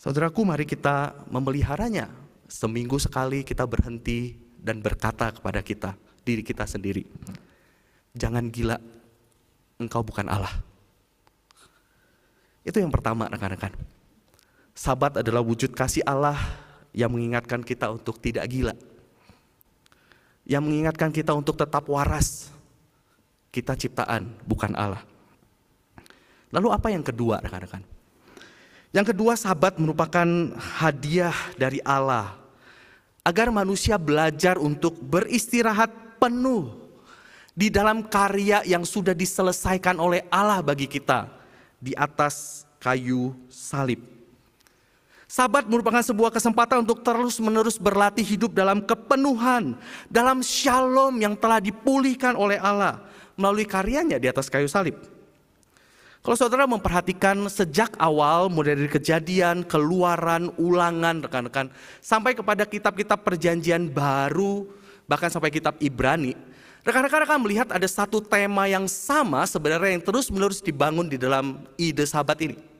[0.00, 2.08] Saudaraku, mari kita memeliharanya.
[2.48, 7.04] Seminggu sekali kita berhenti dan berkata kepada kita, diri kita sendiri,
[8.16, 8.80] "Jangan gila,
[9.76, 10.52] engkau bukan Allah."
[12.64, 13.72] Itu yang pertama, rekan-rekan.
[14.74, 16.36] Sabat adalah wujud kasih Allah
[16.96, 18.74] yang mengingatkan kita untuk tidak gila,
[20.50, 22.50] yang mengingatkan kita untuk tetap waras.
[23.54, 25.06] Kita ciptaan, bukan Allah.
[26.50, 27.86] Lalu, apa yang kedua, rekan-rekan?
[28.90, 30.26] Yang kedua, sabat merupakan
[30.58, 32.34] hadiah dari Allah
[33.22, 36.74] agar manusia belajar untuk beristirahat penuh
[37.54, 41.30] di dalam karya yang sudah diselesaikan oleh Allah bagi kita
[41.78, 44.19] di atas kayu salib.
[45.30, 49.78] Sabat merupakan sebuah kesempatan untuk terus-menerus berlatih hidup dalam kepenuhan,
[50.10, 52.98] dalam shalom yang telah dipulihkan oleh Allah
[53.38, 54.98] melalui karyanya di atas kayu salib.
[56.18, 61.70] Kalau saudara memperhatikan sejak awal, mulai dari kejadian, keluaran, ulangan, rekan-rekan,
[62.02, 64.66] sampai kepada kitab-kitab perjanjian baru,
[65.06, 66.34] bahkan sampai kitab Ibrani,
[66.82, 72.02] rekan-rekan akan melihat ada satu tema yang sama sebenarnya yang terus-menerus dibangun di dalam ide
[72.02, 72.79] sahabat ini.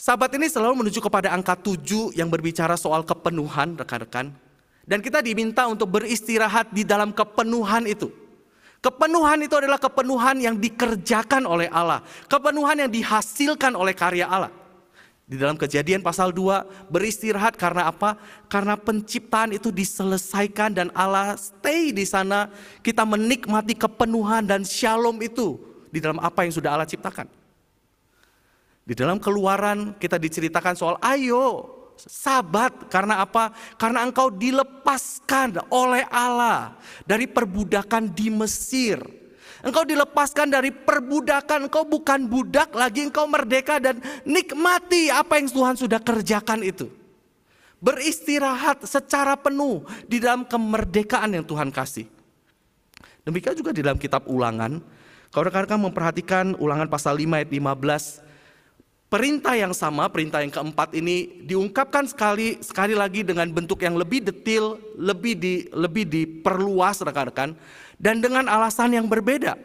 [0.00, 4.32] Sahabat ini selalu menuju kepada angka tujuh yang berbicara soal kepenuhan, rekan-rekan.
[4.88, 8.08] Dan kita diminta untuk beristirahat di dalam kepenuhan itu.
[8.80, 12.00] Kepenuhan itu adalah kepenuhan yang dikerjakan oleh Allah.
[12.32, 14.48] Kepenuhan yang dihasilkan oleh karya Allah.
[15.28, 18.16] Di dalam kejadian pasal 2 beristirahat karena apa?
[18.48, 22.48] Karena penciptaan itu diselesaikan dan Allah stay di sana.
[22.80, 25.60] Kita menikmati kepenuhan dan shalom itu
[25.92, 27.39] di dalam apa yang sudah Allah ciptakan.
[28.90, 31.62] Di dalam keluaran kita diceritakan soal ayo
[31.94, 33.54] sabat karena apa?
[33.78, 36.74] Karena engkau dilepaskan oleh Allah
[37.06, 38.98] dari perbudakan di Mesir.
[39.62, 45.78] Engkau dilepaskan dari perbudakan, engkau bukan budak lagi, engkau merdeka dan nikmati apa yang Tuhan
[45.78, 46.90] sudah kerjakan itu.
[47.78, 52.10] Beristirahat secara penuh di dalam kemerdekaan yang Tuhan kasih.
[53.22, 54.82] Demikian juga di dalam kitab ulangan,
[55.30, 58.29] kalau rekan-rekan memperhatikan ulangan pasal 5 ayat 15,
[59.10, 64.22] Perintah yang sama, perintah yang keempat ini diungkapkan sekali sekali lagi dengan bentuk yang lebih
[64.22, 67.58] detail, lebih di lebih diperluas rekan-rekan
[67.98, 69.58] dan dengan alasan yang berbeda.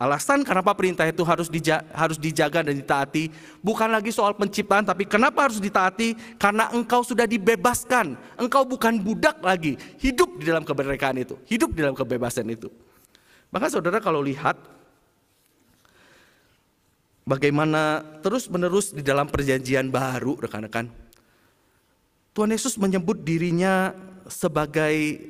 [0.00, 3.28] Alasan kenapa perintah itu harus dijaga, harus dijaga dan ditaati
[3.60, 8.16] bukan lagi soal penciptaan tapi kenapa harus ditaati karena engkau sudah dibebaskan.
[8.40, 12.72] Engkau bukan budak lagi, hidup di dalam kemerdekaan itu, hidup di dalam kebebasan itu.
[13.52, 14.56] Maka saudara kalau lihat
[17.28, 20.88] bagaimana terus-menerus di dalam perjanjian baru, rekan-rekan.
[22.32, 23.92] Tuhan Yesus menyebut dirinya
[24.24, 25.20] sebagai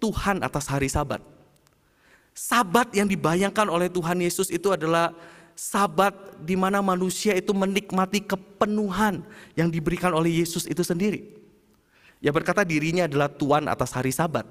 [0.00, 1.20] Tuhan atas hari Sabat.
[2.32, 5.12] Sabat yang dibayangkan oleh Tuhan Yesus itu adalah
[5.52, 9.20] sabat di mana manusia itu menikmati kepenuhan
[9.52, 11.28] yang diberikan oleh Yesus itu sendiri.
[12.24, 14.48] Ia berkata dirinya adalah Tuhan atas hari sabat.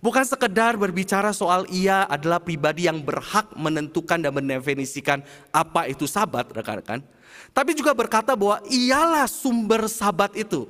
[0.00, 5.20] Bukan sekedar berbicara soal ia adalah pribadi yang berhak menentukan dan mendefinisikan
[5.52, 7.04] apa itu sabat, rekan-rekan.
[7.52, 10.64] Tapi juga berkata bahwa ialah sumber sabat itu.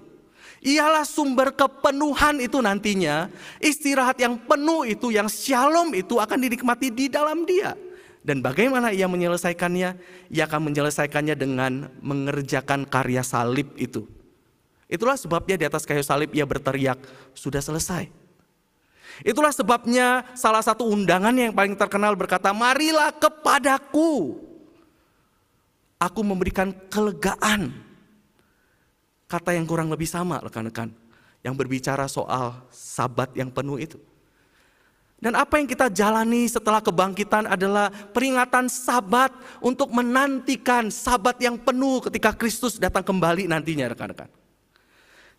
[0.60, 3.30] Ialah sumber kepenuhan itu nantinya.
[3.62, 7.78] Istirahat yang penuh itu, yang shalom itu akan dinikmati di dalam dia.
[8.20, 9.90] Dan bagaimana ia menyelesaikannya?
[10.28, 14.04] Ia akan menyelesaikannya dengan mengerjakan karya salib itu.
[14.90, 16.98] Itulah sebabnya di atas kayu salib ia berteriak,
[17.32, 18.19] sudah selesai.
[19.20, 24.40] Itulah sebabnya salah satu undangan yang paling terkenal berkata, marilah kepadaku.
[26.00, 27.76] Aku memberikan kelegaan.
[29.28, 30.88] Kata yang kurang lebih sama rekan-rekan.
[31.44, 34.00] Yang berbicara soal sabat yang penuh itu.
[35.20, 39.28] Dan apa yang kita jalani setelah kebangkitan adalah peringatan sabat
[39.60, 44.39] untuk menantikan sabat yang penuh ketika Kristus datang kembali nantinya rekan-rekan.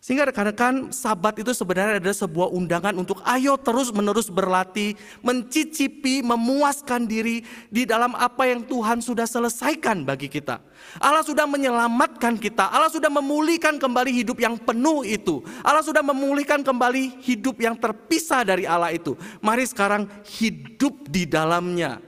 [0.02, 7.06] Sehingga rekan-rekan sabat itu sebenarnya adalah sebuah undangan untuk ayo terus menerus berlatih, mencicipi, memuaskan
[7.06, 10.58] diri di dalam apa yang Tuhan sudah selesaikan bagi kita.
[10.98, 15.38] Allah sudah menyelamatkan kita, Allah sudah memulihkan kembali hidup yang penuh itu.
[15.62, 19.14] Allah sudah memulihkan kembali hidup yang terpisah dari Allah itu.
[19.38, 22.02] Mari sekarang hidup di dalamnya.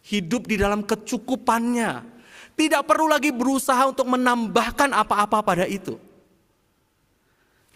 [0.00, 2.08] Hidup di dalam kecukupannya.
[2.56, 6.07] Tidak perlu lagi berusaha untuk menambahkan apa-apa pada itu.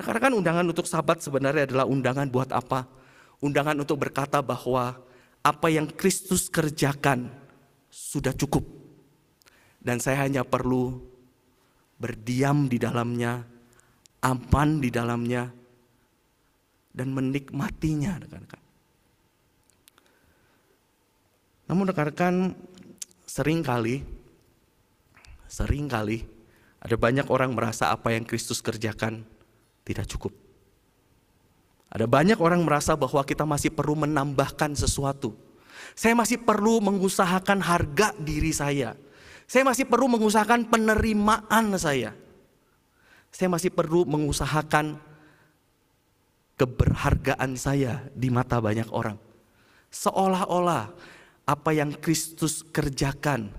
[0.01, 2.89] Karena kan undangan untuk sahabat sebenarnya adalah undangan buat apa?
[3.43, 4.97] Undangan untuk berkata bahwa
[5.43, 7.29] apa yang Kristus kerjakan
[7.91, 8.65] sudah cukup.
[9.83, 11.03] Dan saya hanya perlu
[11.99, 13.43] berdiam di dalamnya,
[14.23, 15.51] aman di dalamnya,
[16.95, 18.63] dan menikmatinya rekan-rekan.
[21.67, 22.35] Namun rekan-rekan
[23.27, 24.05] sering kali,
[25.49, 26.21] sering kali
[26.83, 29.25] ada banyak orang merasa apa yang Kristus kerjakan
[29.83, 30.33] tidak cukup.
[31.93, 35.37] Ada banyak orang merasa bahwa kita masih perlu menambahkan sesuatu.
[35.93, 38.97] Saya masih perlu mengusahakan harga diri saya.
[39.45, 42.17] Saya masih perlu mengusahakan penerimaan saya.
[43.29, 44.97] Saya masih perlu mengusahakan
[46.57, 49.21] keberhargaan saya di mata banyak orang.
[49.93, 50.89] Seolah-olah
[51.45, 53.53] apa yang Kristus kerjakan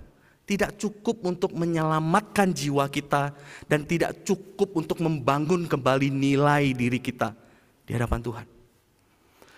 [0.53, 3.33] tidak cukup untuk menyelamatkan jiwa kita
[3.65, 7.33] dan tidak cukup untuk membangun kembali nilai diri kita
[7.89, 8.45] di hadapan Tuhan.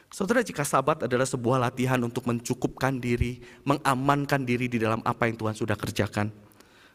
[0.07, 5.35] Saudara, jika sabat adalah sebuah latihan untuk mencukupkan diri, mengamankan diri di dalam apa yang
[5.35, 6.31] Tuhan sudah kerjakan,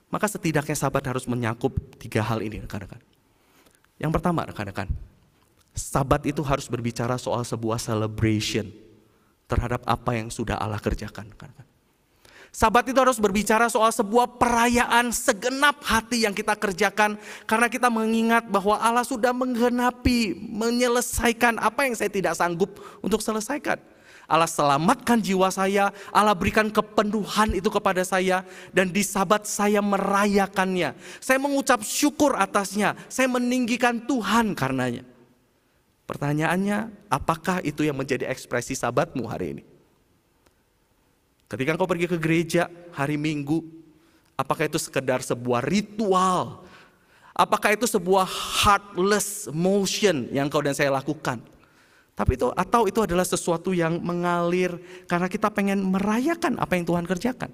[0.08, 3.04] maka setidaknya sabat harus menyakup tiga hal ini, rekan-rekan.
[4.00, 4.88] Yang pertama, rekan-rekan,
[5.76, 8.72] sabat itu harus berbicara soal sebuah celebration
[9.44, 11.28] terhadap apa yang sudah Allah kerjakan.
[11.36, 11.69] Rekan-rekan.
[12.50, 17.14] Sabat itu harus berbicara soal sebuah perayaan segenap hati yang kita kerjakan
[17.46, 23.78] karena kita mengingat bahwa Allah sudah menggenapi, menyelesaikan apa yang saya tidak sanggup untuk selesaikan.
[24.26, 28.42] Allah selamatkan jiwa saya, Allah berikan kepenuhan itu kepada saya
[28.74, 30.94] dan di sabat saya merayakannya.
[31.22, 35.06] Saya mengucap syukur atasnya, saya meninggikan Tuhan karenanya.
[36.06, 39.69] Pertanyaannya, apakah itu yang menjadi ekspresi sabatmu hari ini?
[41.50, 43.58] Ketika engkau pergi ke gereja hari Minggu,
[44.38, 46.62] apakah itu sekedar sebuah ritual?
[47.34, 48.22] Apakah itu sebuah
[48.62, 51.42] heartless motion yang kau dan saya lakukan?
[52.14, 54.78] Tapi itu atau itu adalah sesuatu yang mengalir
[55.10, 57.50] karena kita pengen merayakan apa yang Tuhan kerjakan.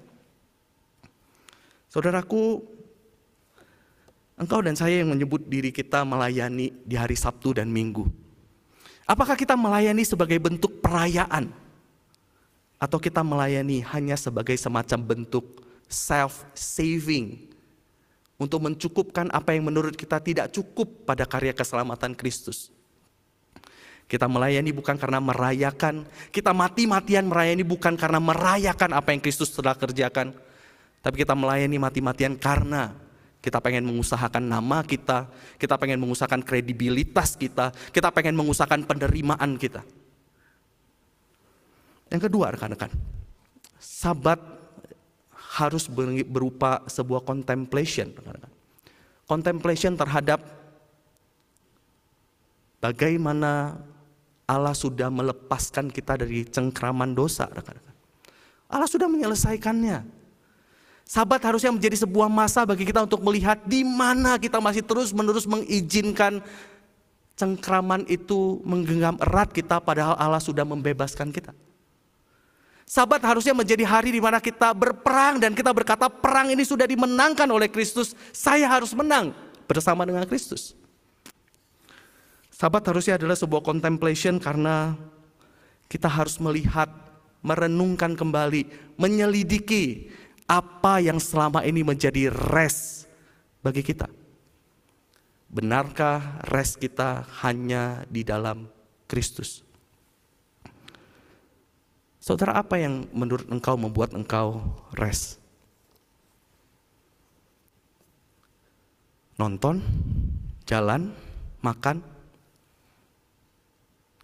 [1.89, 2.61] Saudaraku,
[4.37, 8.05] engkau dan saya yang menyebut diri kita melayani di hari Sabtu dan Minggu.
[9.07, 11.66] Apakah kita melayani sebagai bentuk perayaan?
[12.77, 17.49] Atau kita melayani hanya sebagai semacam bentuk self-saving
[18.37, 22.69] untuk mencukupkan apa yang menurut kita tidak cukup pada karya keselamatan Kristus.
[24.07, 29.75] Kita melayani bukan karena merayakan, kita mati-matian melayani bukan karena merayakan apa yang Kristus telah
[29.75, 30.31] kerjakan,
[31.03, 32.95] tapi kita melayani mati-matian karena
[33.43, 35.27] kita pengen mengusahakan nama kita,
[35.59, 39.83] kita pengen mengusahakan kredibilitas kita, kita pengen mengusahakan penerimaan kita.
[42.07, 42.91] Yang kedua rekan-rekan,
[43.77, 44.39] sabat
[45.59, 45.89] harus
[46.27, 48.13] berupa sebuah contemplation.
[48.15, 48.51] Rekan-rekan.
[49.27, 50.39] Contemplation terhadap
[52.79, 53.75] bagaimana
[54.47, 57.51] Allah sudah melepaskan kita dari cengkraman dosa.
[57.51, 57.95] Rekan-rekan.
[58.71, 60.15] Allah sudah menyelesaikannya.
[61.07, 66.43] Sabat harusnya menjadi sebuah masa bagi kita untuk melihat di mana kita masih terus-menerus mengizinkan
[67.39, 71.55] cengkraman itu menggenggam erat kita padahal Allah sudah membebaskan kita.
[72.87, 77.43] Sabat harusnya menjadi hari di mana kita berperang dan kita berkata perang ini sudah dimenangkan
[77.51, 78.15] oleh Kristus.
[78.31, 79.35] Saya harus menang
[79.67, 80.71] bersama dengan Kristus.
[82.47, 84.95] Sabat harusnya adalah sebuah contemplation karena
[85.91, 86.87] kita harus melihat,
[87.43, 90.07] merenungkan kembali, menyelidiki
[90.47, 93.03] apa yang selama ini menjadi res
[93.59, 94.07] bagi kita.
[95.51, 98.71] Benarkah res kita hanya di dalam
[99.11, 99.66] Kristus?
[102.27, 104.59] Saudara, apa yang menurut engkau membuat engkau
[104.99, 105.39] rest?
[109.39, 109.79] Nonton,
[110.67, 111.15] jalan,
[111.63, 112.03] makan,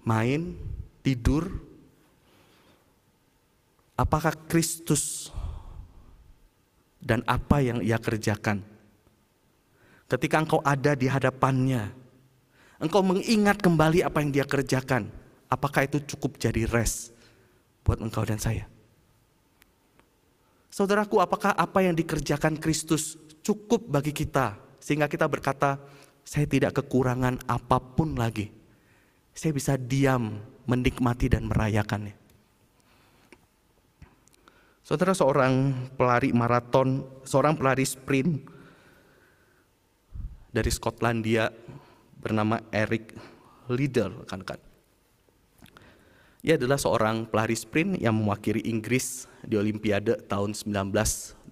[0.03, 0.51] main,
[0.99, 1.47] tidur.
[3.95, 5.31] Apakah Kristus
[6.99, 8.67] dan apa yang ia kerjakan?
[10.11, 11.87] Ketika engkau ada di hadapannya,
[12.83, 15.07] engkau mengingat kembali apa yang dia kerjakan.
[15.47, 17.12] Apakah itu cukup jadi rest?
[17.83, 18.65] Buat engkau dan saya.
[20.73, 25.77] Saudaraku, apakah apa yang dikerjakan Kristus cukup bagi kita sehingga kita berkata,
[26.23, 28.49] saya tidak kekurangan apa pun lagi.
[29.35, 32.15] Saya bisa diam, menikmati dan merayakannya.
[34.83, 38.43] Saudara seorang pelari maraton, seorang pelari sprint
[40.51, 41.47] dari Skotlandia
[42.19, 43.15] bernama Eric
[43.71, 44.59] Liddell kan kan.
[46.43, 51.47] Ia adalah seorang pelari sprint yang mewakili Inggris di Olimpiade tahun 1924.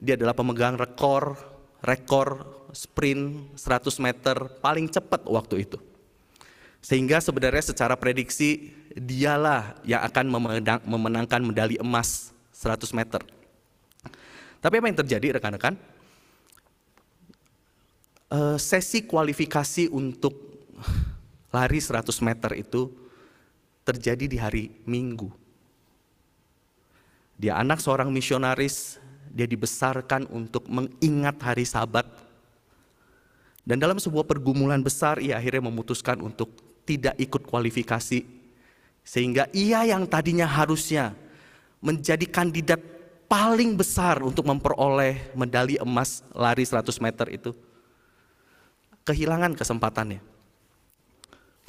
[0.00, 1.36] Dia adalah pemegang rekor
[1.84, 5.76] rekor sprint 100 meter paling cepat waktu itu.
[6.80, 10.32] Sehingga sebenarnya secara prediksi dialah yang akan
[10.88, 13.20] memenangkan medali emas 100 meter.
[14.56, 15.76] Tapi apa yang terjadi rekan-rekan?
[18.32, 20.32] Eh, sesi kualifikasi untuk
[21.52, 23.01] lari 100 meter itu
[23.82, 25.30] terjadi di hari Minggu.
[27.38, 29.02] Dia anak seorang misionaris,
[29.32, 32.06] dia dibesarkan untuk mengingat hari Sabat.
[33.62, 36.50] Dan dalam sebuah pergumulan besar, ia akhirnya memutuskan untuk
[36.82, 38.26] tidak ikut kualifikasi,
[39.02, 41.14] sehingga ia yang tadinya harusnya
[41.82, 42.78] menjadi kandidat
[43.30, 47.50] paling besar untuk memperoleh medali emas lari 100 meter itu,
[49.06, 50.31] kehilangan kesempatannya.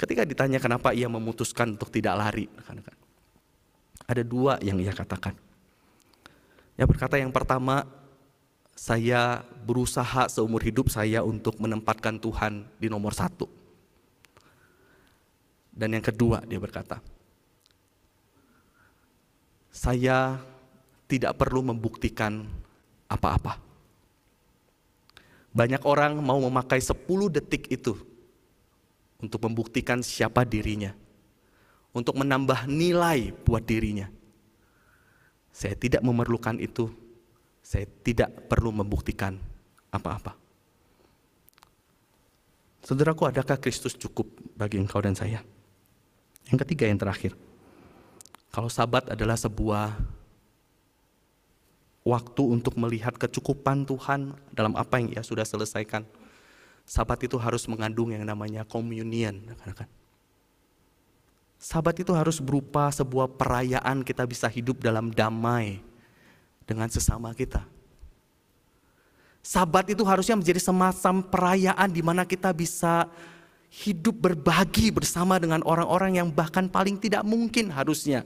[0.04, 2.44] Ketika ditanya kenapa ia memutuskan untuk tidak lari,
[4.04, 5.32] ada dua yang ia katakan.
[6.76, 7.88] Yang berkata yang pertama,
[8.76, 13.48] saya berusaha seumur hidup saya untuk menempatkan Tuhan di nomor satu.
[15.72, 17.00] Dan yang kedua dia berkata,
[19.72, 20.36] saya
[21.08, 22.44] tidak perlu membuktikan
[23.08, 23.56] apa-apa.
[25.56, 27.08] Banyak orang mau memakai 10
[27.40, 28.12] detik itu
[29.24, 30.92] untuk membuktikan siapa dirinya,
[31.96, 34.12] untuk menambah nilai buat dirinya.
[35.54, 36.92] Saya tidak memerlukan itu,
[37.64, 39.40] saya tidak perlu membuktikan
[39.88, 40.36] apa-apa.
[42.84, 44.28] Saudaraku, adakah Kristus cukup
[44.60, 45.40] bagi engkau dan saya?
[46.52, 47.32] Yang ketiga, yang terakhir,
[48.52, 49.96] kalau Sabat adalah sebuah
[52.04, 56.04] waktu untuk melihat kecukupan Tuhan dalam apa yang Ia sudah selesaikan
[56.84, 59.40] Sabat itu harus mengandung yang namanya communion.
[59.72, 59.88] Kan?
[61.56, 65.80] Sabat itu harus berupa sebuah perayaan kita bisa hidup dalam damai
[66.68, 67.64] dengan sesama kita.
[69.44, 73.08] Sabat itu harusnya menjadi semacam perayaan di mana kita bisa
[73.68, 78.24] hidup berbagi bersama dengan orang-orang yang bahkan paling tidak mungkin harusnya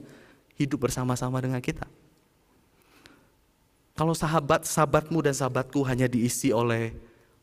[0.59, 1.87] hidup bersama-sama dengan kita.
[3.99, 6.95] Kalau sahabat, sahabatmu dan sahabatku hanya diisi oleh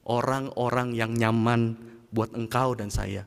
[0.06, 1.74] orang-orang yang nyaman
[2.14, 3.26] buat engkau dan saya.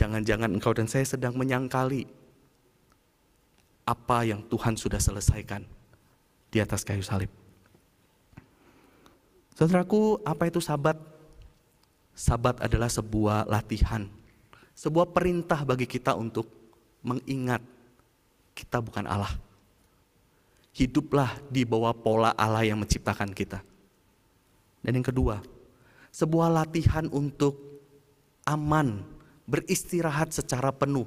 [0.00, 2.08] Jangan-jangan engkau dan saya sedang menyangkali
[3.84, 5.60] apa yang Tuhan sudah selesaikan
[6.48, 7.28] di atas kayu salib.
[9.52, 10.96] Saudaraku, apa itu sabat?
[12.16, 14.08] Sabat adalah sebuah latihan,
[14.72, 16.48] sebuah perintah bagi kita untuk
[17.04, 17.60] mengingat
[18.56, 19.36] kita bukan Allah.
[20.72, 23.60] Hiduplah di bawah pola Allah yang menciptakan kita.
[24.80, 25.44] Dan yang kedua,
[26.10, 27.56] sebuah latihan untuk
[28.48, 29.04] aman,
[29.44, 31.06] beristirahat secara penuh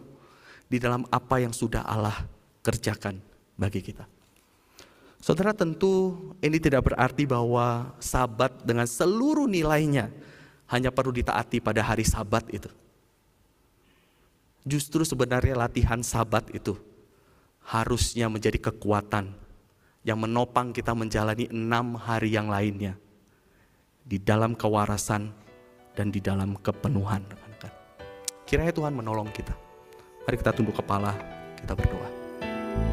[0.70, 2.26] di dalam apa yang sudah Allah
[2.64, 3.20] kerjakan
[3.58, 4.06] bagi kita.
[5.24, 10.12] Saudara tentu ini tidak berarti bahwa sabat dengan seluruh nilainya
[10.68, 12.68] hanya perlu ditaati pada hari sabat itu.
[14.68, 16.76] Justru sebenarnya latihan sabat itu
[17.64, 19.32] harusnya menjadi kekuatan
[20.04, 23.00] yang menopang kita menjalani enam hari yang lainnya
[24.04, 25.32] di dalam kewarasan
[25.96, 27.44] dan di dalam kepenuhan.
[28.54, 29.56] Kiranya Tuhan menolong kita.
[30.28, 31.16] Mari kita tunduk kepala,
[31.58, 32.10] Kita berdoa.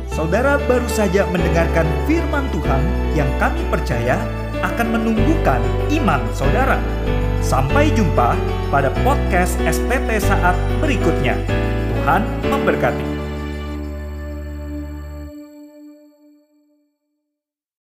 [0.09, 2.83] Saudara baru saja mendengarkan firman Tuhan
[3.19, 4.15] yang kami percaya
[4.63, 5.59] akan menumbuhkan
[6.01, 6.79] iman saudara.
[7.43, 8.39] Sampai jumpa
[8.71, 11.35] pada podcast STT saat berikutnya.
[11.93, 13.20] Tuhan memberkati.